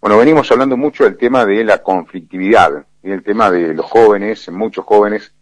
Bueno, 0.00 0.16
venimos 0.16 0.50
hablando 0.50 0.78
mucho 0.78 1.04
del 1.04 1.18
tema 1.18 1.44
de 1.44 1.62
la 1.62 1.82
conflictividad 1.82 2.86
y 3.02 3.10
el 3.10 3.22
tema 3.22 3.50
de 3.50 3.74
los 3.74 3.84
jóvenes, 3.84 4.48
muchos 4.50 4.82
jóvenes, 4.86 5.34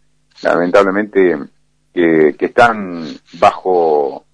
lamentablemente, 0.43 1.37
que, 1.93 2.35
están 2.37 3.05
bajo 3.39 4.25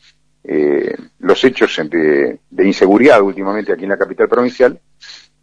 eh, 0.43 0.95
los 1.19 1.43
hechos 1.43 1.79
de, 1.91 2.39
inseguridad 2.57 3.21
últimamente 3.21 3.71
aquí 3.71 3.83
en 3.83 3.91
la 3.91 3.99
capital 3.99 4.27
provincial 4.27 4.79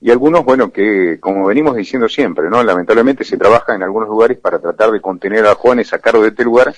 y 0.00 0.10
algunos, 0.10 0.44
bueno, 0.44 0.72
que 0.72 1.20
como 1.20 1.46
venimos 1.46 1.76
diciendo 1.76 2.08
siempre, 2.08 2.50
¿no? 2.50 2.60
Lamentablemente 2.64 3.22
se 3.22 3.36
trabaja 3.36 3.76
en 3.76 3.84
algunos 3.84 4.08
lugares 4.08 4.38
para 4.38 4.58
tratar 4.58 4.90
de 4.90 5.00
contener 5.00 5.46
a 5.46 5.54
jóvenes, 5.54 5.88
sacarlos 5.88 6.24
de 6.24 6.30
este 6.30 6.42
lugar, 6.42 6.74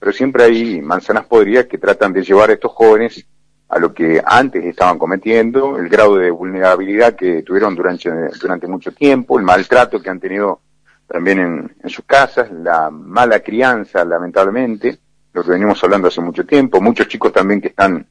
pero 0.00 0.12
siempre 0.12 0.42
hay 0.42 0.82
manzanas 0.82 1.26
podridas 1.26 1.66
que 1.66 1.78
tratan 1.78 2.12
de 2.12 2.24
llevar 2.24 2.50
a 2.50 2.54
estos 2.54 2.72
jóvenes 2.72 3.24
a 3.68 3.78
lo 3.78 3.92
que 3.92 4.22
antes 4.24 4.64
estaban 4.64 4.98
cometiendo, 4.98 5.78
el 5.78 5.88
grado 5.88 6.16
de 6.16 6.30
vulnerabilidad 6.30 7.14
que 7.14 7.42
tuvieron 7.42 7.74
durante, 7.74 8.10
durante 8.40 8.66
mucho 8.66 8.92
tiempo, 8.92 9.38
el 9.38 9.44
maltrato 9.44 10.00
que 10.00 10.10
han 10.10 10.20
tenido 10.20 10.60
también 11.06 11.70
en, 11.82 11.90
sus 11.90 12.04
casas, 12.04 12.50
la 12.50 12.90
mala 12.90 13.40
crianza, 13.40 14.04
lamentablemente, 14.04 14.98
lo 15.32 15.42
que 15.42 15.50
venimos 15.50 15.82
hablando 15.82 16.08
hace 16.08 16.20
mucho 16.20 16.44
tiempo, 16.46 16.80
muchos 16.80 17.08
chicos 17.08 17.32
también 17.32 17.60
que 17.60 17.68
están 17.68 18.06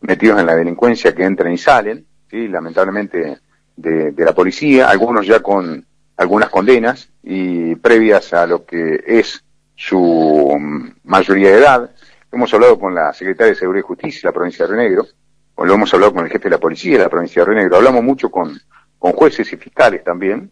metidos 0.00 0.40
en 0.40 0.46
la 0.46 0.54
delincuencia, 0.54 1.14
que 1.14 1.24
entran 1.24 1.52
y 1.52 1.58
salen, 1.58 2.06
sí, 2.30 2.48
lamentablemente 2.48 3.38
de 3.76 4.24
la 4.24 4.34
policía, 4.34 4.88
algunos 4.88 5.26
ya 5.26 5.40
con 5.40 5.84
algunas 6.16 6.50
condenas 6.50 7.08
y 7.22 7.76
previas 7.76 8.32
a 8.32 8.46
lo 8.46 8.66
que 8.66 9.02
es 9.06 9.42
su 9.74 10.58
mayoría 11.04 11.50
de 11.50 11.58
edad, 11.58 11.90
Hemos 12.30 12.52
hablado 12.52 12.78
con 12.78 12.94
la 12.94 13.12
secretaria 13.14 13.52
de 13.52 13.58
Seguridad 13.58 13.84
y 13.84 13.86
Justicia 13.86 14.20
de 14.22 14.28
la 14.28 14.32
provincia 14.34 14.66
de 14.66 14.72
Río 14.72 14.82
Negro, 14.82 15.06
o 15.54 15.64
lo 15.64 15.74
hemos 15.74 15.92
hablado 15.94 16.12
con 16.12 16.24
el 16.24 16.30
jefe 16.30 16.44
de 16.44 16.50
la 16.50 16.58
policía 16.58 16.98
de 16.98 17.04
la 17.04 17.08
provincia 17.08 17.42
de 17.42 17.46
Río 17.46 17.58
Negro, 17.62 17.76
hablamos 17.76 18.04
mucho 18.04 18.30
con, 18.30 18.58
con 18.98 19.12
jueces 19.12 19.50
y 19.52 19.56
fiscales 19.56 20.04
también, 20.04 20.50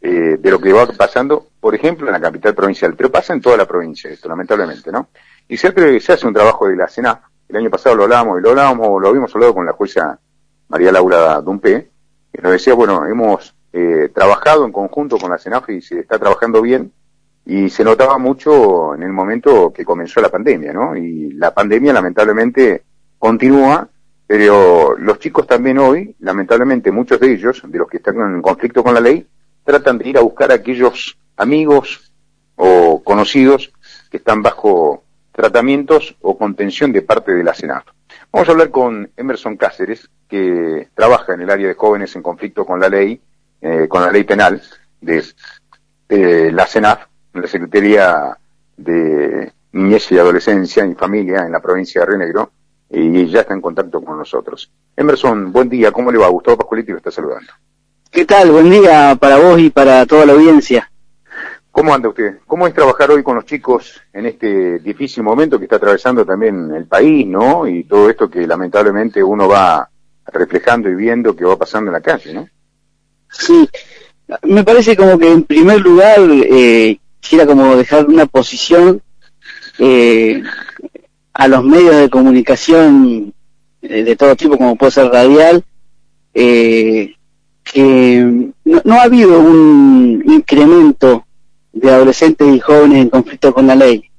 eh, 0.00 0.36
de 0.38 0.50
lo 0.50 0.58
que 0.58 0.72
va 0.72 0.86
pasando, 0.86 1.48
por 1.60 1.74
ejemplo, 1.74 2.06
en 2.06 2.12
la 2.12 2.20
capital 2.20 2.54
provincial, 2.54 2.94
pero 2.96 3.10
pasa 3.10 3.34
en 3.34 3.40
toda 3.40 3.56
la 3.56 3.66
provincia 3.66 4.10
esto, 4.10 4.28
lamentablemente, 4.28 4.90
¿no? 4.90 5.08
Y 5.48 5.56
siempre 5.56 5.98
se 6.00 6.12
hace 6.12 6.26
un 6.26 6.32
trabajo 6.32 6.66
de 6.66 6.76
la 6.76 6.88
CENAF, 6.88 7.18
el 7.48 7.56
año 7.56 7.68
pasado 7.68 7.96
lo 7.96 8.04
hablábamos, 8.04 8.38
y 8.38 8.42
lo 8.42 8.50
hablábamos, 8.50 9.02
lo 9.02 9.08
habíamos 9.08 9.34
hablado 9.34 9.54
con 9.54 9.66
la 9.66 9.72
jueza 9.72 10.18
María 10.68 10.92
Laura 10.92 11.40
Dumpé, 11.40 11.90
que 12.32 12.42
nos 12.42 12.52
decía, 12.52 12.74
bueno, 12.74 13.04
hemos 13.06 13.54
eh, 13.72 14.10
trabajado 14.14 14.64
en 14.64 14.72
conjunto 14.72 15.18
con 15.18 15.30
la 15.30 15.38
CENAF 15.38 15.68
y 15.70 15.82
se 15.82 16.00
está 16.00 16.18
trabajando 16.18 16.62
bien, 16.62 16.92
y 17.48 17.70
se 17.70 17.82
notaba 17.82 18.18
mucho 18.18 18.94
en 18.94 19.02
el 19.02 19.10
momento 19.10 19.72
que 19.72 19.82
comenzó 19.82 20.20
la 20.20 20.28
pandemia, 20.28 20.70
¿no? 20.70 20.94
Y 20.94 21.32
la 21.32 21.54
pandemia 21.54 21.94
lamentablemente 21.94 22.82
continúa, 23.18 23.88
pero 24.26 24.94
los 24.98 25.18
chicos 25.18 25.46
también 25.46 25.78
hoy, 25.78 26.14
lamentablemente 26.18 26.92
muchos 26.92 27.18
de 27.18 27.32
ellos, 27.32 27.62
de 27.66 27.78
los 27.78 27.88
que 27.88 27.96
están 27.96 28.20
en 28.20 28.42
conflicto 28.42 28.84
con 28.84 28.92
la 28.92 29.00
ley, 29.00 29.26
tratan 29.64 29.96
de 29.96 30.10
ir 30.10 30.18
a 30.18 30.20
buscar 30.20 30.50
a 30.50 30.56
aquellos 30.56 31.16
amigos 31.38 32.12
o 32.56 33.02
conocidos 33.02 33.72
que 34.10 34.18
están 34.18 34.42
bajo 34.42 35.04
tratamientos 35.32 36.16
o 36.20 36.36
contención 36.36 36.92
de 36.92 37.00
parte 37.00 37.32
de 37.32 37.44
la 37.44 37.54
Senado. 37.54 37.84
Vamos 38.30 38.46
a 38.46 38.52
hablar 38.52 38.70
con 38.70 39.10
Emerson 39.16 39.56
Cáceres, 39.56 40.10
que 40.28 40.88
trabaja 40.92 41.32
en 41.32 41.40
el 41.40 41.48
área 41.48 41.68
de 41.68 41.74
jóvenes 41.74 42.14
en 42.14 42.22
conflicto 42.22 42.66
con 42.66 42.78
la 42.78 42.90
ley, 42.90 43.18
eh, 43.62 43.86
con 43.88 44.02
la 44.02 44.12
ley 44.12 44.24
penal 44.24 44.60
de, 45.00 45.24
de 46.10 46.52
la 46.52 46.66
CENAF, 46.66 47.07
la 47.32 47.46
Secretaría 47.46 48.36
de 48.76 49.52
Niñez 49.72 50.12
y 50.12 50.18
Adolescencia 50.18 50.86
y 50.86 50.94
Familia 50.94 51.44
en 51.44 51.52
la 51.52 51.60
provincia 51.60 52.00
de 52.00 52.06
Río 52.06 52.18
Negro 52.18 52.50
y 52.90 53.26
ya 53.26 53.40
está 53.40 53.54
en 53.54 53.60
contacto 53.60 54.02
con 54.02 54.18
nosotros. 54.18 54.70
Emerson, 54.96 55.52
buen 55.52 55.68
día, 55.68 55.92
¿cómo 55.92 56.10
le 56.10 56.18
va? 56.18 56.28
Gustavo 56.28 56.58
Pascualiti 56.58 56.92
lo 56.92 56.98
está 56.98 57.10
saludando. 57.10 57.52
¿Qué 58.10 58.24
tal? 58.24 58.50
Buen 58.50 58.70
día 58.70 59.16
para 59.20 59.36
vos 59.36 59.60
y 59.60 59.70
para 59.70 60.06
toda 60.06 60.24
la 60.24 60.32
audiencia. 60.32 60.90
¿Cómo 61.70 61.94
anda 61.94 62.08
usted? 62.08 62.38
¿Cómo 62.46 62.66
es 62.66 62.74
trabajar 62.74 63.10
hoy 63.10 63.22
con 63.22 63.36
los 63.36 63.44
chicos 63.44 64.00
en 64.12 64.26
este 64.26 64.78
difícil 64.80 65.22
momento 65.22 65.58
que 65.58 65.66
está 65.66 65.76
atravesando 65.76 66.24
también 66.24 66.74
el 66.74 66.86
país, 66.86 67.26
¿no? 67.26 67.68
Y 67.68 67.84
todo 67.84 68.08
esto 68.08 68.28
que 68.28 68.46
lamentablemente 68.46 69.22
uno 69.22 69.46
va 69.46 69.88
reflejando 70.26 70.88
y 70.88 70.94
viendo 70.94 71.36
que 71.36 71.44
va 71.44 71.56
pasando 71.56 71.90
en 71.90 71.92
la 71.92 72.00
calle, 72.00 72.32
¿no? 72.32 72.48
Sí, 73.30 73.68
me 74.44 74.64
parece 74.64 74.96
como 74.96 75.18
que 75.18 75.30
en 75.30 75.44
primer 75.44 75.80
lugar 75.80 76.18
eh, 76.20 76.98
quisiera 77.20 77.46
como 77.46 77.76
dejar 77.76 78.06
una 78.06 78.26
posición 78.26 79.02
eh, 79.78 80.42
a 81.32 81.48
los 81.48 81.64
medios 81.64 81.96
de 81.96 82.10
comunicación 82.10 83.32
eh, 83.82 84.02
de 84.02 84.16
todo 84.16 84.34
tipo, 84.34 84.56
como 84.56 84.76
puede 84.76 84.92
ser 84.92 85.06
radial, 85.06 85.64
eh, 86.34 87.14
que 87.62 88.50
no, 88.64 88.94
ha 88.94 89.02
habido 89.02 89.38
un 89.38 90.24
incremento 90.26 91.24
de 91.72 91.90
adolescentes 91.90 92.54
y 92.54 92.58
jóvenes 92.58 93.02
en 93.02 93.10
conflicto 93.10 93.54
con 93.54 93.66
la 93.66 93.76
ley, 93.76 94.10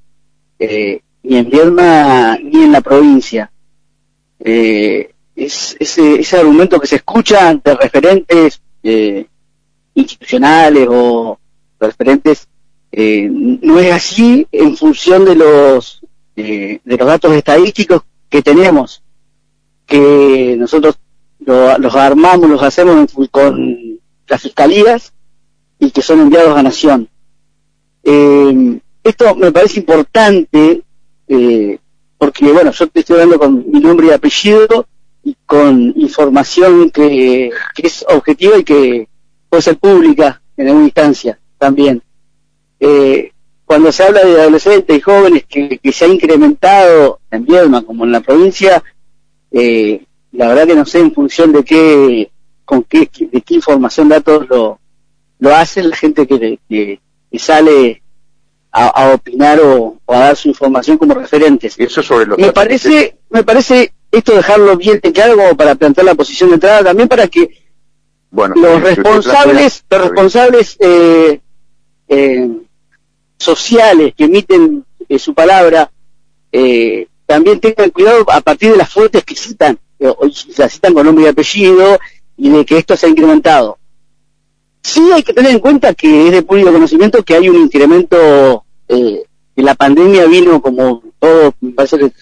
ni 0.58 1.36
en 1.36 1.50
Vierma 1.50 2.38
ni 2.42 2.62
en 2.62 2.72
la 2.72 2.80
provincia. 2.80 3.50
es, 4.38 5.76
ese, 5.78 6.20
ese 6.20 6.36
argumento 6.38 6.80
que 6.80 6.86
se 6.86 6.96
escucha 6.96 7.48
ante 7.48 7.74
referentes 7.74 8.62
institucionales 9.94 10.86
o 10.88 11.38
referentes 11.78 12.48
eh, 12.92 13.28
no 13.30 13.78
es 13.78 13.92
así 13.92 14.46
en 14.50 14.76
función 14.76 15.24
de 15.24 15.36
los 15.36 16.00
eh, 16.34 16.80
de 16.84 16.96
los 16.96 17.06
datos 17.06 17.32
estadísticos 17.32 18.02
que 18.28 18.42
tenemos 18.42 19.02
que 19.86 20.56
nosotros 20.58 20.98
los 21.38 21.94
armamos 21.94 22.50
los 22.50 22.62
hacemos 22.62 23.12
con 23.30 23.98
las 24.26 24.42
fiscalías 24.42 25.12
y 25.78 25.90
que 25.90 26.02
son 26.02 26.20
enviados 26.20 26.56
a 26.56 26.62
nación. 26.62 27.08
Eh, 28.04 28.78
esto 29.02 29.34
me 29.34 29.50
parece 29.50 29.80
importante 29.80 30.82
porque 32.18 32.52
bueno 32.52 32.72
yo 32.72 32.86
te 32.88 33.00
estoy 33.00 33.14
hablando 33.14 33.38
con 33.38 33.70
mi 33.70 33.80
nombre 33.80 34.08
y 34.08 34.10
apellido 34.10 34.86
y 35.22 35.36
con 35.46 35.92
información 35.96 36.90
que, 36.90 37.50
que 37.74 37.86
es 37.86 38.04
objetiva 38.08 38.58
y 38.58 38.64
que 38.64 39.08
puede 39.48 39.62
ser 39.62 39.78
pública 39.78 40.42
en 40.56 40.68
alguna 40.68 40.86
instancia 40.86 41.38
también 41.56 42.02
eh, 42.80 43.32
cuando 43.64 43.92
se 43.92 44.02
habla 44.02 44.24
de 44.24 44.40
adolescentes 44.40 44.96
y 44.96 45.00
jóvenes 45.00 45.44
que, 45.48 45.78
se 45.92 46.04
ha 46.04 46.08
incrementado 46.08 47.20
en 47.30 47.44
Viedma 47.44 47.82
como 47.82 48.04
en 48.04 48.12
la 48.12 48.20
provincia, 48.20 48.82
eh, 49.52 50.04
la 50.32 50.48
verdad 50.48 50.66
que 50.66 50.74
no 50.74 50.84
sé 50.84 50.98
en 50.98 51.14
función 51.14 51.52
de 51.52 51.62
qué, 51.62 52.30
con 52.64 52.82
qué, 52.82 53.08
de 53.30 53.40
qué 53.42 53.54
información, 53.54 54.08
datos 54.08 54.48
lo, 54.48 54.80
lo 55.38 55.54
hace 55.54 55.82
la 55.82 55.94
gente 55.94 56.26
que, 56.26 56.58
que, 56.68 57.00
sale 57.38 58.02
a, 58.72 59.12
opinar 59.14 59.60
o, 59.60 59.98
a 60.08 60.18
dar 60.18 60.36
su 60.36 60.48
información 60.48 60.98
como 60.98 61.14
referentes. 61.14 61.76
Eso 61.78 62.02
sobre 62.02 62.26
lo 62.26 62.36
me 62.36 62.52
parece, 62.52 63.18
me 63.28 63.44
parece 63.44 63.92
esto 64.10 64.34
dejarlo 64.34 64.76
bien 64.76 64.98
claro 64.98 65.36
como 65.36 65.56
para 65.56 65.76
plantear 65.76 66.06
la 66.06 66.14
posición 66.14 66.50
de 66.50 66.54
entrada 66.54 66.82
también 66.82 67.08
para 67.08 67.28
que 67.28 67.50
bueno, 68.30 68.54
los 68.56 68.82
responsables, 68.82 69.84
los 69.90 70.00
responsables 70.02 70.76
eh, 70.80 71.40
eh, 72.08 72.48
sociales 73.40 74.12
que 74.16 74.24
emiten 74.24 74.84
eh, 75.08 75.18
su 75.18 75.34
palabra 75.34 75.90
eh, 76.52 77.08
también 77.26 77.60
tengan 77.60 77.90
cuidado 77.90 78.24
a 78.28 78.40
partir 78.40 78.72
de 78.72 78.76
las 78.76 78.92
fuentes 78.92 79.24
que 79.24 79.34
citan, 79.34 79.78
eh, 79.98 80.12
se 80.32 80.68
citan 80.68 80.92
con 80.92 81.06
nombre 81.06 81.24
y 81.24 81.28
apellido 81.28 81.98
y 82.36 82.50
de 82.50 82.64
que 82.64 82.78
esto 82.78 82.96
se 82.96 83.06
ha 83.06 83.08
incrementado. 83.08 83.78
Sí 84.82 85.00
hay 85.12 85.22
que 85.22 85.32
tener 85.32 85.52
en 85.52 85.60
cuenta 85.60 85.94
que 85.94 86.26
es 86.26 86.32
de 86.32 86.42
público 86.42 86.72
conocimiento 86.72 87.22
que 87.22 87.34
hay 87.34 87.48
un 87.48 87.56
incremento, 87.56 88.64
eh, 88.88 89.22
que 89.54 89.62
la 89.62 89.74
pandemia 89.74 90.26
vino 90.26 90.60
como 90.60 91.02
todo, 91.18 91.54
me 91.60 91.70
parece 91.72 92.12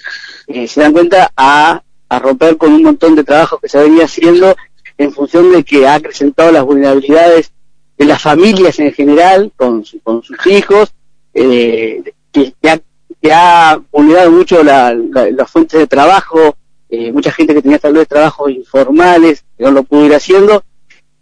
que 0.46 0.68
se 0.68 0.80
dan 0.80 0.92
cuenta, 0.92 1.32
a, 1.36 1.82
a 2.08 2.18
romper 2.18 2.56
con 2.56 2.72
un 2.72 2.82
montón 2.82 3.14
de 3.14 3.24
trabajos 3.24 3.60
que 3.60 3.68
se 3.68 3.78
venía 3.78 4.04
haciendo 4.04 4.54
en 4.98 5.12
función 5.12 5.52
de 5.52 5.64
que 5.64 5.86
ha 5.86 5.94
acrecentado 5.94 6.52
las 6.52 6.64
vulnerabilidades 6.64 7.53
de 7.97 8.04
las 8.04 8.21
familias 8.21 8.78
en 8.78 8.92
general 8.92 9.53
con, 9.56 9.84
con 10.03 10.22
sus 10.22 10.47
hijos 10.47 10.92
eh, 11.34 12.03
que, 12.33 13.33
ha, 13.33 13.80
vulnerado 13.91 14.30
mucho 14.30 14.63
las 14.63 15.51
fuentes 15.51 15.80
de 15.80 15.86
trabajo, 15.86 16.57
eh, 16.89 17.13
mucha 17.13 17.33
gente 17.33 17.54
que 17.54 17.63
tenía 17.63 17.78
tal 17.78 17.95
vez 17.95 18.09
trabajos 18.09 18.51
informales, 18.51 19.45
que 19.57 19.65
no 19.65 19.71
lo 19.72 19.83
pudo 19.83 20.07
ir 20.07 20.15
haciendo, 20.15 20.63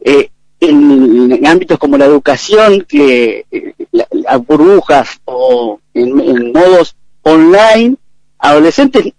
eh, 0.01 0.31
en, 0.61 1.47
ámbitos 1.47 1.79
como 1.79 1.99
la 1.99 2.07
educación, 2.07 2.85
que 2.89 3.45
eh, 3.51 3.75
a 4.29 4.37
burbujas 4.37 5.21
o 5.25 5.81
en, 5.95 6.53
modos 6.53 6.97
online, 7.23 7.97
adolescentes 8.39 9.13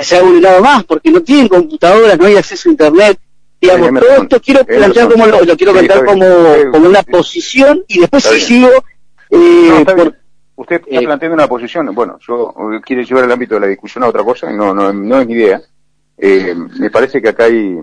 se 0.00 0.16
ha 0.16 0.22
vulnerado 0.22 0.62
más 0.62 0.84
porque 0.84 1.10
no 1.10 1.20
tienen 1.22 1.48
computadoras, 1.48 2.18
no 2.18 2.26
hay 2.26 2.36
acceso 2.36 2.68
a 2.68 2.72
internet, 2.72 3.18
digamos, 3.60 4.00
todo 4.00 4.22
esto 4.22 4.40
quiero 4.40 4.64
plantear 4.64 5.10
como 5.10 5.26
lo, 5.26 5.56
quiero 5.56 5.72
plantear 5.72 6.04
como, 6.06 6.26
como 6.72 6.88
una 6.88 7.02
posición 7.02 7.84
y 7.86 8.00
después 8.00 8.24
si 8.24 8.40
sigo 8.40 8.70
eh, 9.30 10.12
Usted 10.60 10.82
está 10.86 11.00
eh, 11.00 11.04
planteando 11.06 11.36
una 11.36 11.48
posición, 11.48 11.94
bueno, 11.94 12.18
yo 12.20 12.54
quiero 12.84 13.00
llevar 13.00 13.24
el 13.24 13.32
ámbito 13.32 13.54
de 13.54 13.60
la 13.62 13.66
discusión 13.66 14.04
a 14.04 14.08
otra 14.08 14.22
cosa, 14.22 14.52
no, 14.52 14.74
no, 14.74 14.92
no 14.92 15.18
es 15.18 15.26
mi 15.26 15.32
idea. 15.32 15.62
Eh, 16.18 16.54
me 16.78 16.90
parece 16.90 17.22
que 17.22 17.30
acá 17.30 17.44
hay 17.44 17.80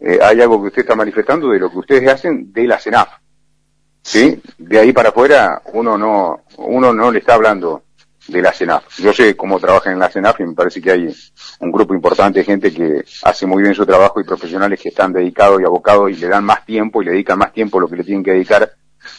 eh, 0.00 0.18
hay 0.20 0.40
algo 0.40 0.60
que 0.60 0.68
usted 0.68 0.82
está 0.82 0.96
manifestando 0.96 1.50
de 1.50 1.60
lo 1.60 1.70
que 1.70 1.78
ustedes 1.78 2.08
hacen 2.08 2.52
de 2.52 2.66
la 2.66 2.80
CENAF. 2.80 3.10
¿Sí? 4.02 4.42
De 4.58 4.80
ahí 4.80 4.92
para 4.92 5.10
afuera 5.10 5.62
uno 5.72 5.96
no, 5.96 6.40
uno 6.58 6.92
no 6.92 7.12
le 7.12 7.20
está 7.20 7.34
hablando 7.34 7.84
de 8.26 8.42
la 8.42 8.52
CENAF. 8.52 8.98
Yo 8.98 9.12
sé 9.12 9.36
cómo 9.36 9.60
trabajan 9.60 9.92
en 9.92 10.00
la 10.00 10.10
CENAF 10.10 10.40
y 10.40 10.46
me 10.46 10.54
parece 10.54 10.82
que 10.82 10.90
hay 10.90 11.14
un 11.60 11.70
grupo 11.70 11.94
importante 11.94 12.40
de 12.40 12.44
gente 12.44 12.74
que 12.74 13.04
hace 13.22 13.46
muy 13.46 13.62
bien 13.62 13.74
su 13.74 13.86
trabajo 13.86 14.20
y 14.20 14.24
profesionales 14.24 14.80
que 14.80 14.88
están 14.88 15.12
dedicados 15.12 15.60
y 15.60 15.64
abocados 15.64 16.10
y 16.10 16.16
le 16.16 16.26
dan 16.26 16.44
más 16.44 16.66
tiempo 16.66 17.00
y 17.00 17.04
le 17.04 17.12
dedican 17.12 17.38
más 17.38 17.52
tiempo 17.52 17.78
a 17.78 17.82
lo 17.82 17.88
que 17.88 17.96
le 17.96 18.04
tienen 18.04 18.24
que 18.24 18.32
dedicar 18.32 18.68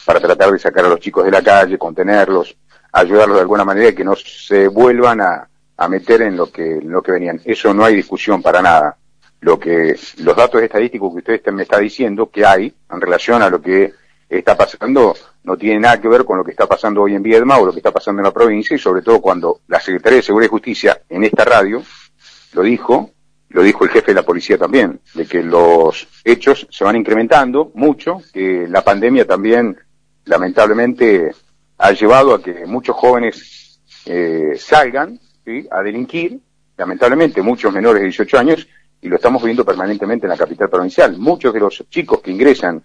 para 0.04 0.20
tratar 0.20 0.52
de 0.52 0.58
sacar 0.58 0.84
a 0.84 0.88
los 0.88 1.00
chicos 1.00 1.24
de 1.24 1.30
la 1.30 1.42
calle, 1.42 1.78
contenerlos, 1.78 2.56
ayudarlos 2.92 3.36
de 3.36 3.42
alguna 3.42 3.64
manera 3.64 3.88
y 3.90 3.94
que 3.94 4.04
no 4.04 4.14
se 4.16 4.68
vuelvan 4.68 5.20
a, 5.20 5.48
a 5.76 5.88
meter 5.88 6.22
en 6.22 6.36
lo 6.36 6.50
que, 6.50 6.78
en 6.78 6.90
lo 6.90 7.02
que 7.02 7.12
venían. 7.12 7.40
Eso 7.44 7.74
no 7.74 7.84
hay 7.84 7.96
discusión 7.96 8.42
para 8.42 8.62
nada 8.62 8.96
lo 9.40 9.58
que 9.58 9.94
los 10.18 10.36
datos 10.36 10.62
estadísticos 10.62 11.12
que 11.12 11.18
usted 11.18 11.52
me 11.52 11.64
está 11.64 11.78
diciendo 11.78 12.30
que 12.30 12.44
hay 12.44 12.74
en 12.90 13.00
relación 13.00 13.42
a 13.42 13.50
lo 13.50 13.60
que 13.60 13.92
está 14.28 14.56
pasando 14.56 15.14
no 15.44 15.56
tiene 15.56 15.78
nada 15.78 16.00
que 16.00 16.08
ver 16.08 16.24
con 16.24 16.38
lo 16.38 16.44
que 16.44 16.50
está 16.50 16.66
pasando 16.66 17.02
hoy 17.02 17.14
en 17.14 17.22
Viedma 17.22 17.58
o 17.58 17.66
lo 17.66 17.72
que 17.72 17.78
está 17.78 17.92
pasando 17.92 18.20
en 18.20 18.24
la 18.24 18.32
provincia 18.32 18.74
y 18.74 18.78
sobre 18.78 19.02
todo 19.02 19.20
cuando 19.20 19.60
la 19.68 19.78
Secretaría 19.78 20.16
de 20.16 20.22
Seguridad 20.22 20.48
y 20.48 20.50
Justicia 20.50 21.00
en 21.08 21.22
esta 21.22 21.44
radio 21.44 21.82
lo 22.52 22.62
dijo, 22.62 23.10
lo 23.56 23.62
dijo 23.62 23.84
el 23.84 23.90
jefe 23.90 24.08
de 24.08 24.16
la 24.16 24.22
policía 24.22 24.58
también, 24.58 25.00
de 25.14 25.24
que 25.24 25.42
los 25.42 26.06
hechos 26.22 26.66
se 26.70 26.84
van 26.84 26.94
incrementando 26.94 27.72
mucho, 27.72 28.20
que 28.30 28.66
la 28.68 28.84
pandemia 28.84 29.26
también 29.26 29.74
lamentablemente 30.26 31.32
ha 31.78 31.92
llevado 31.92 32.34
a 32.34 32.42
que 32.42 32.66
muchos 32.66 32.94
jóvenes 32.94 33.80
eh, 34.04 34.56
salgan 34.58 35.18
a 35.70 35.82
delinquir, 35.82 36.38
lamentablemente 36.76 37.40
muchos 37.40 37.72
menores 37.72 38.02
de 38.02 38.08
18 38.08 38.38
años, 38.38 38.68
y 39.00 39.08
lo 39.08 39.16
estamos 39.16 39.42
viendo 39.42 39.64
permanentemente 39.64 40.26
en 40.26 40.30
la 40.32 40.36
capital 40.36 40.68
provincial. 40.68 41.16
Muchos 41.16 41.54
de 41.54 41.60
los 41.60 41.82
chicos 41.88 42.20
que 42.20 42.32
ingresan 42.32 42.82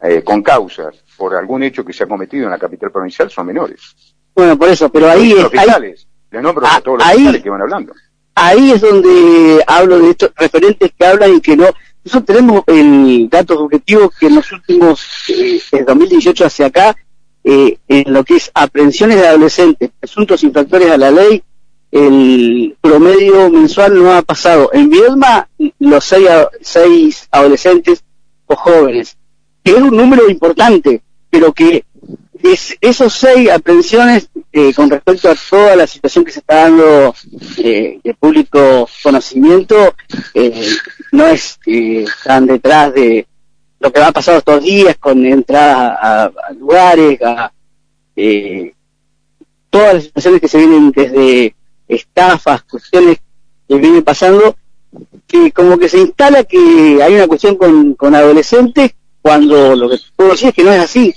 eh, 0.00 0.22
con 0.22 0.44
causas 0.44 0.94
por 1.16 1.34
algún 1.34 1.64
hecho 1.64 1.84
que 1.84 1.92
se 1.92 2.04
ha 2.04 2.06
cometido 2.06 2.44
en 2.44 2.50
la 2.50 2.58
capital 2.58 2.92
provincial 2.92 3.28
son 3.30 3.46
menores. 3.46 4.14
Bueno, 4.32 4.56
por 4.56 4.68
eso, 4.68 4.92
pero 4.92 5.10
ahí 5.10 5.32
es... 5.32 5.48
Fiscales, 5.48 6.06
les 6.30 6.40
nombro 6.40 6.64
a, 6.68 6.80
todos 6.80 6.98
los 6.98 7.06
ahí, 7.08 7.42
que 7.42 7.50
van 7.50 7.62
hablando. 7.62 7.92
Ahí 8.34 8.72
es 8.72 8.80
donde 8.80 9.62
hablo 9.66 9.98
de 9.98 10.10
estos 10.10 10.32
referentes 10.36 10.90
que 10.96 11.06
hablan 11.06 11.36
y 11.36 11.40
que 11.40 11.56
no... 11.56 11.66
Nosotros 12.04 12.36
tenemos 12.36 12.64
el 12.66 13.28
datos 13.30 13.56
objetivos 13.58 14.10
que 14.18 14.26
en 14.26 14.34
los 14.34 14.52
últimos, 14.52 15.06
eh, 15.28 15.60
desde 15.70 15.84
2018 15.84 16.44
hacia 16.44 16.66
acá, 16.66 16.96
eh, 17.42 17.78
en 17.88 18.12
lo 18.12 18.24
que 18.24 18.36
es 18.36 18.50
aprehensiones 18.52 19.20
de 19.20 19.28
adolescentes, 19.28 19.90
asuntos 20.02 20.42
infractores 20.42 20.90
a 20.90 20.98
la 20.98 21.10
ley, 21.10 21.42
el 21.90 22.76
promedio 22.80 23.48
mensual 23.50 23.94
no 23.94 24.12
ha 24.12 24.22
pasado. 24.22 24.70
En 24.72 24.90
Viedma, 24.90 25.48
los 25.78 26.04
seis, 26.04 26.28
seis 26.60 27.28
adolescentes 27.30 28.02
o 28.46 28.56
jóvenes, 28.56 29.16
que 29.62 29.70
es 29.70 29.78
un 29.78 29.96
número 29.96 30.28
importante, 30.28 31.02
pero 31.30 31.52
que 31.52 31.84
es, 32.44 32.76
esos 32.80 33.14
seis 33.14 33.50
aprehensiones 33.50 34.28
eh, 34.52 34.72
con 34.74 34.90
respecto 34.90 35.30
a 35.30 35.34
toda 35.34 35.74
la 35.76 35.86
situación 35.86 36.24
que 36.24 36.30
se 36.30 36.40
está 36.40 36.68
dando 36.68 37.14
eh, 37.56 37.98
de 38.04 38.14
público 38.14 38.88
conocimiento, 39.02 39.94
eh, 40.34 40.68
no 41.12 41.26
es 41.26 41.58
están 41.64 42.46
detrás 42.46 42.92
de 42.92 43.26
lo 43.80 43.92
que 43.92 44.00
va 44.00 44.08
a 44.08 44.12
pasar 44.12 44.36
estos 44.36 44.62
días 44.62 44.96
con 44.98 45.24
entradas 45.24 45.98
a, 46.00 46.24
a 46.24 46.52
lugares, 46.52 47.18
a 47.22 47.50
todas 49.70 49.94
las 49.94 50.04
situaciones 50.04 50.40
que 50.40 50.48
se 50.48 50.58
vienen 50.58 50.92
desde 50.92 51.54
estafas, 51.88 52.62
cuestiones 52.64 53.18
que 53.66 53.74
vienen 53.76 54.04
pasando, 54.04 54.56
que 55.26 55.50
como 55.50 55.78
que 55.78 55.88
se 55.88 55.98
instala 55.98 56.44
que 56.44 57.02
hay 57.02 57.14
una 57.14 57.26
cuestión 57.26 57.56
con, 57.56 57.94
con 57.94 58.14
adolescentes 58.14 58.94
cuando 59.22 59.74
lo 59.74 59.88
que 59.88 59.96
puedo 60.14 60.32
decir 60.32 60.48
es 60.48 60.54
que 60.54 60.64
no 60.64 60.72
es 60.72 60.80
así. 60.80 61.14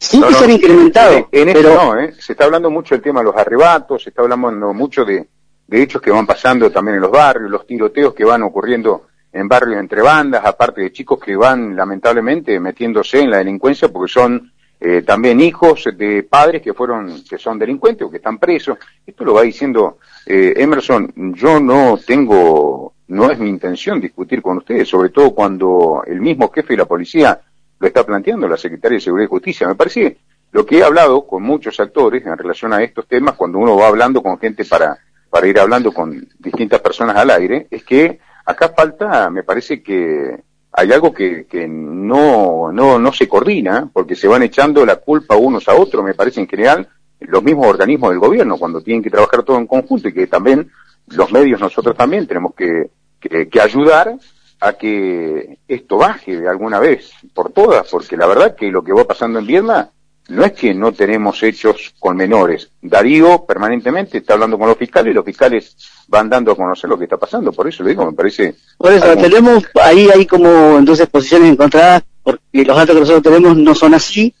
Sí 0.00 0.20
que 0.20 0.32
ser 0.32 0.50
incrementado. 0.50 1.28
En, 1.30 1.52
pero... 1.52 1.74
no, 1.74 1.98
¿eh? 2.00 2.14
se 2.18 2.32
está 2.32 2.46
hablando 2.46 2.70
mucho 2.70 2.94
del 2.94 3.02
tema 3.02 3.20
de 3.20 3.26
los 3.26 3.36
arrebatos, 3.36 4.02
se 4.02 4.08
está 4.08 4.22
hablando 4.22 4.72
mucho 4.72 5.04
de, 5.04 5.28
de 5.66 5.82
hechos 5.82 6.00
que 6.00 6.10
van 6.10 6.26
pasando 6.26 6.70
también 6.70 6.96
en 6.96 7.02
los 7.02 7.10
barrios, 7.10 7.50
los 7.50 7.66
tiroteos 7.66 8.14
que 8.14 8.24
van 8.24 8.42
ocurriendo 8.42 9.08
en 9.30 9.46
barrios 9.46 9.78
entre 9.78 10.00
bandas, 10.00 10.44
aparte 10.44 10.80
de 10.80 10.92
chicos 10.92 11.20
que 11.20 11.36
van 11.36 11.76
lamentablemente 11.76 12.58
metiéndose 12.58 13.20
en 13.20 13.30
la 13.30 13.38
delincuencia 13.38 13.88
porque 13.88 14.10
son 14.10 14.50
eh, 14.80 15.02
también 15.02 15.38
hijos 15.40 15.84
de 15.94 16.22
padres 16.22 16.62
que 16.62 16.72
fueron, 16.72 17.22
que 17.28 17.36
son 17.36 17.58
delincuentes 17.58 18.06
o 18.06 18.10
que 18.10 18.16
están 18.16 18.38
presos. 18.38 18.78
Esto 19.06 19.24
lo 19.24 19.34
va 19.34 19.42
diciendo 19.42 19.98
eh, 20.24 20.54
Emerson. 20.56 21.12
Yo 21.34 21.60
no 21.60 22.00
tengo, 22.04 22.94
no 23.08 23.30
es 23.30 23.38
mi 23.38 23.50
intención 23.50 24.00
discutir 24.00 24.40
con 24.40 24.56
ustedes, 24.56 24.88
sobre 24.88 25.10
todo 25.10 25.32
cuando 25.34 26.02
el 26.06 26.20
mismo 26.22 26.50
jefe 26.50 26.72
de 26.72 26.78
la 26.78 26.86
policía 26.86 27.38
lo 27.80 27.86
está 27.86 28.04
planteando, 28.04 28.46
la 28.46 28.58
secretaria 28.58 28.96
de 28.96 29.00
Seguridad 29.00 29.26
y 29.26 29.30
Justicia. 29.30 29.66
Me 29.66 29.74
parece 29.74 30.18
lo 30.52 30.66
que 30.66 30.78
he 30.78 30.84
hablado 30.84 31.26
con 31.26 31.42
muchos 31.42 31.80
actores 31.80 32.24
en 32.24 32.36
relación 32.36 32.72
a 32.72 32.82
estos 32.82 33.06
temas, 33.06 33.34
cuando 33.34 33.58
uno 33.58 33.76
va 33.76 33.88
hablando 33.88 34.22
con 34.22 34.38
gente 34.38 34.64
para, 34.64 34.98
para 35.30 35.46
ir 35.46 35.58
hablando 35.58 35.90
con 35.92 36.28
distintas 36.38 36.80
personas 36.80 37.16
al 37.16 37.30
aire, 37.30 37.66
es 37.70 37.82
que 37.82 38.20
acá 38.44 38.68
falta, 38.68 39.30
me 39.30 39.42
parece 39.42 39.82
que 39.82 40.42
hay 40.72 40.92
algo 40.92 41.12
que, 41.12 41.46
que 41.46 41.66
no, 41.66 42.70
no, 42.70 42.98
no 42.98 43.12
se 43.12 43.28
coordina, 43.28 43.88
porque 43.92 44.14
se 44.14 44.28
van 44.28 44.42
echando 44.42 44.84
la 44.84 44.96
culpa 44.96 45.36
unos 45.36 45.66
a 45.68 45.74
otros, 45.74 46.04
me 46.04 46.14
parece 46.14 46.40
en 46.40 46.48
general, 46.48 46.86
los 47.20 47.42
mismos 47.42 47.66
organismos 47.66 48.10
del 48.10 48.18
gobierno, 48.18 48.58
cuando 48.58 48.82
tienen 48.82 49.02
que 49.02 49.10
trabajar 49.10 49.42
todo 49.42 49.58
en 49.58 49.66
conjunto 49.66 50.08
y 50.08 50.12
que 50.12 50.26
también 50.26 50.70
los 51.08 51.32
medios 51.32 51.60
nosotros 51.60 51.96
también 51.96 52.26
tenemos 52.26 52.54
que, 52.54 52.90
que, 53.18 53.48
que 53.48 53.60
ayudar 53.60 54.16
a 54.60 54.74
que 54.74 55.58
esto 55.66 55.96
baje 55.96 56.36
de 56.36 56.48
alguna 56.48 56.78
vez 56.78 57.10
por 57.34 57.52
todas, 57.52 57.88
porque 57.88 58.16
la 58.16 58.26
verdad 58.26 58.54
que 58.54 58.70
lo 58.70 58.84
que 58.84 58.92
va 58.92 59.04
pasando 59.04 59.38
en 59.38 59.46
Vietnam 59.46 59.86
no 60.28 60.44
es 60.44 60.52
que 60.52 60.72
no 60.74 60.92
tenemos 60.92 61.42
hechos 61.42 61.94
con 61.98 62.16
menores. 62.16 62.70
Darío 62.80 63.44
permanentemente 63.44 64.18
está 64.18 64.34
hablando 64.34 64.58
con 64.58 64.68
los 64.68 64.76
fiscales 64.76 65.10
y 65.10 65.14
los 65.14 65.24
fiscales 65.24 65.76
van 66.06 66.28
dando 66.28 66.52
a 66.52 66.56
conocer 66.56 66.88
lo 66.88 66.96
que 66.96 67.04
está 67.04 67.16
pasando. 67.16 67.52
Por 67.52 67.68
eso 67.68 67.82
lo 67.82 67.88
digo, 67.88 68.06
me 68.06 68.12
parece. 68.12 68.54
Por 68.78 68.92
eso, 68.92 69.16
tenemos 69.16 69.64
ahí, 69.82 70.08
hay 70.08 70.26
como 70.26 70.78
entonces 70.78 71.08
posiciones 71.08 71.50
encontradas, 71.50 72.04
porque 72.22 72.64
los 72.64 72.76
datos 72.76 72.94
que 72.94 73.00
nosotros 73.00 73.22
tenemos 73.24 73.56
no 73.56 73.74
son 73.74 73.94
así, 73.94 74.32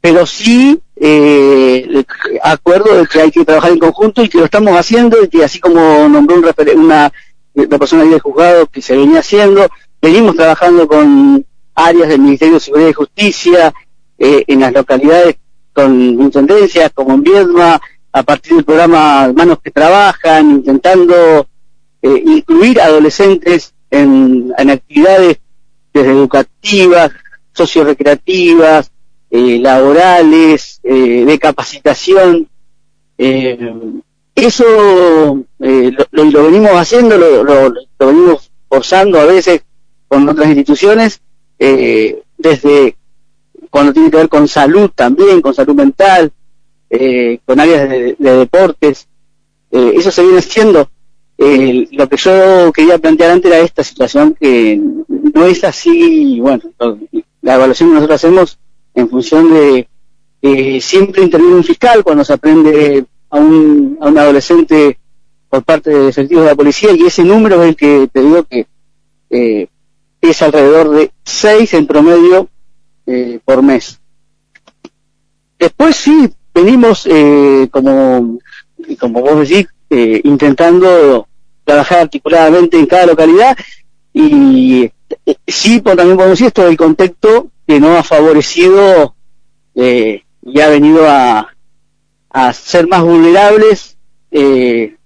pero 0.00 0.26
sí 0.26 0.80
eh, 0.96 2.04
acuerdo 2.42 2.98
de 2.98 3.06
que 3.06 3.20
hay 3.22 3.30
que 3.30 3.44
trabajar 3.44 3.72
en 3.72 3.78
conjunto 3.78 4.22
y 4.22 4.28
que 4.28 4.38
lo 4.38 4.44
estamos 4.44 4.76
haciendo 4.76 5.22
y 5.22 5.28
que 5.28 5.42
así 5.42 5.58
como 5.58 6.08
nombró 6.08 6.36
un 6.36 6.44
una, 6.76 7.10
una 7.54 7.78
persona 7.78 8.04
del 8.04 8.20
juzgado 8.20 8.66
que 8.66 8.82
se 8.82 8.96
venía 8.96 9.20
haciendo, 9.20 9.66
venimos 10.00 10.36
trabajando 10.36 10.86
con 10.86 11.44
áreas 11.74 12.08
del 12.08 12.20
Ministerio 12.20 12.54
de 12.54 12.60
Seguridad 12.60 12.88
y 12.88 12.94
Justicia, 12.94 13.74
eh, 14.18 14.44
en 14.46 14.60
las 14.60 14.72
localidades 14.72 15.36
con 15.72 15.98
intendencias 15.98 16.90
como 16.92 17.14
en 17.14 17.22
Viedma, 17.22 17.80
a 18.12 18.22
partir 18.22 18.56
del 18.56 18.64
programa 18.64 19.32
Manos 19.32 19.58
que 19.62 19.70
Trabajan, 19.70 20.50
intentando 20.50 21.46
eh, 22.02 22.22
incluir 22.26 22.80
adolescentes 22.80 23.72
en, 23.90 24.52
en, 24.56 24.70
actividades 24.70 25.38
desde 25.92 26.10
educativas, 26.10 27.12
sociorecreativas, 27.52 28.90
eh, 29.30 29.58
laborales, 29.58 30.80
eh, 30.82 31.24
de 31.24 31.38
capacitación. 31.38 32.48
Eh, 33.16 33.58
eso 34.46 35.44
lo, 35.58 36.24
lo, 36.24 36.44
venimos 36.44 36.72
haciendo, 36.72 37.16
lo, 37.18 37.44
lo, 37.44 37.72
venimos 37.98 38.50
forzando 38.68 39.20
a 39.20 39.24
veces 39.24 39.62
con 40.08 40.28
otras 40.28 40.48
instituciones, 40.48 41.20
desde 41.58 42.96
cuando 43.70 43.92
tiene 43.92 44.10
que 44.10 44.16
ver 44.16 44.28
con 44.28 44.48
salud 44.48 44.90
también, 44.94 45.40
con 45.40 45.54
salud 45.54 45.74
mental, 45.74 46.32
eh, 46.90 47.38
con 47.44 47.60
áreas 47.60 47.88
de, 47.88 48.16
deportes. 48.18 49.06
Eh, 49.70 49.92
eso 49.96 50.10
se 50.10 50.22
viene 50.22 50.38
haciendo. 50.38 50.90
Eh, 51.38 51.88
lo 51.92 52.08
que 52.08 52.16
yo 52.16 52.72
quería 52.72 52.98
plantear 52.98 53.30
antes 53.30 53.50
era 53.50 53.60
esta 53.62 53.84
situación 53.84 54.36
que 54.38 54.78
no 55.08 55.46
es 55.46 55.64
así, 55.64 56.38
bueno, 56.40 56.62
la 57.40 57.54
evaluación 57.54 57.88
que 57.88 57.94
nosotros 57.94 58.16
hacemos 58.16 58.58
en 58.94 59.08
función 59.08 59.54
de 59.54 59.86
siempre 60.80 61.22
interviene 61.22 61.54
un 61.54 61.64
fiscal 61.64 62.02
cuando 62.02 62.24
se 62.24 62.32
aprende 62.32 63.04
a 63.30 63.38
un, 63.38 63.98
a 64.00 64.08
un 64.08 64.18
adolescente 64.18 64.98
por 65.48 65.62
parte 65.64 65.90
de 65.90 66.08
efectivos 66.08 66.44
de 66.44 66.50
la 66.50 66.56
policía 66.56 66.90
y 66.92 67.06
ese 67.06 67.24
número 67.24 67.62
es 67.62 67.70
el 67.70 67.76
que 67.76 68.08
te 68.12 68.20
digo 68.20 68.44
que 68.44 68.66
es 70.20 70.42
alrededor 70.42 70.90
de 70.90 71.12
seis 71.24 71.72
en 71.74 71.86
promedio 71.86 72.48
eh, 73.06 73.40
por 73.44 73.62
mes. 73.62 74.00
Después 75.58 75.96
sí, 75.96 76.32
venimos, 76.54 77.06
eh, 77.06 77.68
como, 77.70 78.38
como 78.98 79.20
vos 79.20 79.48
decís, 79.48 79.66
eh, 79.90 80.20
intentando 80.24 81.26
trabajar 81.64 82.00
articuladamente 82.00 82.78
en 82.78 82.86
cada 82.86 83.06
localidad 83.06 83.56
y 84.12 84.90
eh, 85.26 85.36
sí, 85.46 85.80
pues, 85.80 85.96
también 85.96 86.16
podemos 86.16 86.38
decir 86.38 86.48
esto 86.48 86.64
del 86.64 86.76
contexto 86.76 87.48
que 87.66 87.80
no 87.80 87.96
ha 87.96 88.02
favorecido 88.02 89.14
eh, 89.74 90.22
y 90.42 90.60
ha 90.60 90.68
venido 90.68 91.08
a, 91.08 91.48
a 92.30 92.52
ser 92.52 92.86
más 92.88 93.02
vulnerables 93.02 93.96
eh, 94.30 94.96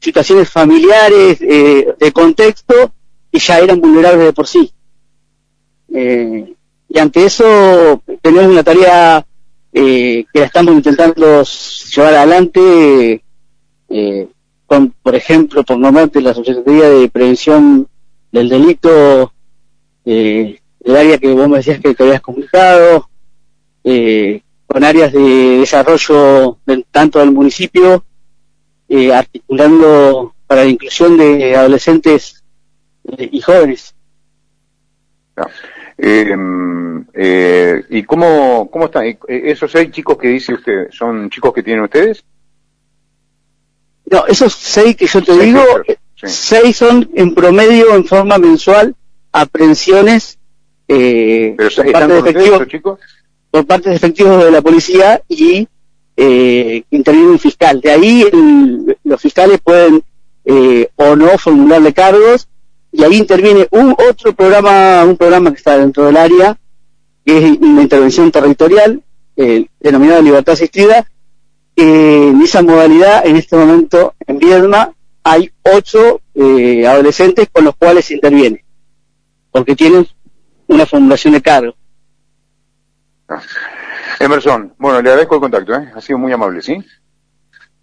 situaciones 0.00 0.48
familiares 0.50 1.38
de 1.38 2.12
contexto 2.12 2.92
y 3.32 3.38
ya 3.38 3.58
eran 3.58 3.80
vulnerables 3.80 4.26
de 4.26 4.32
por 4.32 4.46
sí. 4.46 4.72
Eh, 5.92 6.54
y 6.88 6.98
ante 6.98 7.24
eso 7.24 8.02
tenemos 8.22 8.50
una 8.50 8.62
tarea 8.62 9.26
eh, 9.72 10.24
que 10.32 10.42
estamos 10.42 10.74
intentando 10.74 11.42
llevar 11.42 12.14
adelante 12.14 13.22
eh, 13.88 14.28
con, 14.66 14.94
por 15.02 15.14
ejemplo, 15.14 15.62
por 15.64 15.78
nombrarte 15.78 16.20
la 16.20 16.34
Secretaría 16.34 16.88
de 16.88 17.08
Prevención 17.08 17.86
del 18.32 18.48
Delito, 18.48 19.32
eh, 20.04 20.58
el 20.82 20.96
área 20.96 21.18
que 21.18 21.32
vos 21.32 21.48
me 21.48 21.58
decías 21.58 21.80
que 21.80 21.94
te 21.94 22.02
habías 22.02 22.20
comunicado, 22.20 23.08
eh, 23.84 24.42
con 24.66 24.84
áreas 24.84 25.12
de 25.12 25.58
desarrollo 25.58 26.58
tanto 26.90 27.18
del 27.18 27.32
municipio, 27.32 28.04
eh, 28.88 29.12
articulando 29.12 30.34
para 30.46 30.64
la 30.64 30.70
inclusión 30.70 31.16
de 31.16 31.56
adolescentes 31.56 32.42
eh, 33.16 33.28
y 33.32 33.40
jóvenes. 33.40 33.94
Eh, 35.98 37.84
¿Y 37.88 38.02
cómo, 38.02 38.68
cómo 38.70 38.86
están? 38.86 39.18
¿Esos 39.28 39.70
seis 39.70 39.90
chicos 39.90 40.18
que 40.18 40.28
dice 40.28 40.54
usted, 40.54 40.90
son 40.90 41.30
chicos 41.30 41.52
que 41.52 41.62
tienen 41.62 41.84
ustedes? 41.84 42.24
No, 44.10 44.26
esos 44.26 44.52
seis 44.52 44.96
que 44.96 45.06
yo 45.06 45.22
te 45.22 45.38
digo, 45.38 45.62
seis 46.14 46.76
son 46.76 47.08
en 47.14 47.34
promedio 47.34 47.94
en 47.94 48.04
forma 48.04 48.38
mensual 48.38 48.94
aprehensiones 49.32 50.38
eh, 50.88 51.54
¿Pero 51.56 51.70
por, 51.74 51.92
parte 51.92 52.12
de 52.12 52.18
efectivos, 52.18 52.68
chicos? 52.68 53.00
Por 53.56 53.66
parte 53.66 53.90
efectivos 53.90 54.44
de 54.44 54.50
la 54.50 54.60
policía 54.60 55.22
y 55.30 55.66
eh, 56.14 56.82
interviene 56.90 57.30
un 57.30 57.38
fiscal. 57.38 57.80
De 57.80 57.90
ahí 57.90 58.22
los 59.02 59.18
fiscales 59.18 59.60
pueden 59.64 60.02
eh, 60.44 60.90
o 60.96 61.16
no 61.16 61.38
formularle 61.38 61.94
cargos 61.94 62.48
y 62.92 63.02
ahí 63.02 63.16
interviene 63.16 63.66
un 63.70 63.92
otro 64.10 64.34
programa, 64.34 65.02
un 65.04 65.16
programa 65.16 65.52
que 65.52 65.56
está 65.56 65.78
dentro 65.78 66.04
del 66.04 66.18
área, 66.18 66.58
que 67.24 67.38
es 67.38 67.58
una 67.58 67.80
intervención 67.80 68.30
territorial, 68.30 69.02
eh, 69.38 69.64
denominada 69.80 70.20
Libertad 70.20 70.52
Asistida. 70.52 71.06
en 71.76 72.42
esa 72.42 72.60
modalidad, 72.62 73.26
en 73.26 73.36
este 73.36 73.56
momento, 73.56 74.12
en 74.26 74.38
Viedma, 74.38 74.92
hay 75.24 75.50
ocho 75.62 76.20
adolescentes 76.34 77.48
con 77.50 77.64
los 77.64 77.74
cuales 77.76 78.10
interviene, 78.10 78.62
porque 79.50 79.74
tienen 79.74 80.06
una 80.66 80.84
formulación 80.84 81.32
de 81.32 81.40
cargo. 81.40 81.74
Emerson, 84.20 84.74
bueno, 84.78 85.02
le 85.02 85.10
agradezco 85.10 85.34
el 85.36 85.40
contacto, 85.40 85.74
¿eh? 85.74 85.92
ha 85.94 86.00
sido 86.00 86.18
muy 86.18 86.32
amable, 86.32 86.62
¿sí? 86.62 86.84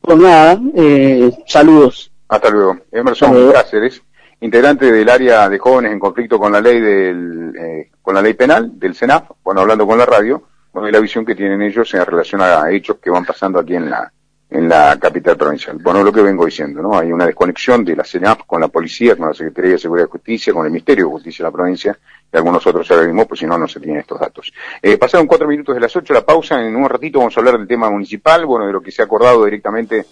Pues 0.02 0.18
nada, 0.18 0.60
eh, 0.76 1.32
saludos. 1.48 2.12
Hasta 2.28 2.50
luego. 2.50 2.78
Emerson 2.92 3.52
Cáceres 3.52 4.02
integrante 4.44 4.92
del 4.92 5.08
área 5.08 5.48
de 5.48 5.58
jóvenes 5.58 5.94
en 5.94 6.00
conflicto 6.00 6.38
con 6.38 6.52
la 6.52 6.60
ley 6.60 6.82
del, 6.82 7.56
eh, 7.58 7.92
con 8.02 8.14
la 8.14 8.22
ley 8.22 8.34
penal 8.34 8.78
del 8.78 8.94
SENAF, 8.94 9.32
bueno, 9.42 9.62
hablando 9.62 9.88
con 9.88 9.98
la 9.98 10.06
radio, 10.06 10.44
bueno, 10.74 10.90
y 10.90 10.92
la 10.92 11.00
visión 11.00 11.26
que 11.26 11.34
tienen 11.34 11.62
ellos 11.62 11.94
en 11.94 12.06
relación 12.06 12.42
a 12.42 12.70
hechos 12.70 12.98
que 13.02 13.10
van 13.10 13.24
pasando 13.24 13.60
aquí 13.60 13.76
en 13.76 13.90
la, 13.90 14.12
en 14.54 14.70
la 14.70 15.00
capital 15.00 15.36
provincial. 15.36 15.78
Bueno, 15.82 16.04
lo 16.04 16.14
que 16.14 16.22
vengo 16.22 16.46
diciendo, 16.46 16.80
¿no? 16.80 16.98
Hay 16.98 17.12
una 17.12 17.26
desconexión 17.26 17.84
de 17.84 17.96
la 17.96 18.04
CENAF 18.04 18.44
con 18.46 18.62
la 18.62 18.68
policía, 18.68 19.16
con 19.16 19.28
la 19.28 19.34
Secretaría 19.34 19.72
de 19.72 19.78
Seguridad 19.80 20.08
y 20.08 20.12
Justicia, 20.12 20.54
con 20.54 20.66
el 20.66 20.72
Ministerio 20.72 21.06
de 21.06 21.12
Justicia 21.12 21.44
de 21.44 21.50
la 21.50 21.58
provincia 21.58 21.98
y 22.32 22.38
algunos 22.38 22.66
otros 22.68 22.90
organismos, 22.92 23.26
pues 23.26 23.40
si 23.40 23.48
no, 23.48 23.58
no 23.58 23.68
se 23.68 23.80
tienen 23.80 24.02
estos 24.02 24.20
datos. 24.20 24.54
Eh, 24.80 24.98
pasaron 24.98 25.26
cuatro 25.26 25.48
minutos 25.48 25.74
de 25.74 25.82
las 25.82 25.96
ocho, 25.96 26.14
la 26.14 26.24
pausa, 26.24 26.62
en 26.62 26.76
un 26.76 26.88
ratito 26.88 27.18
vamos 27.18 27.36
a 27.36 27.40
hablar 27.40 27.58
del 27.58 27.68
tema 27.68 27.90
municipal, 27.90 28.46
bueno, 28.46 28.68
de 28.68 28.74
lo 28.74 28.82
que 28.82 28.92
se 28.92 29.02
ha 29.02 29.06
acordado 29.06 29.44
directamente. 29.44 30.06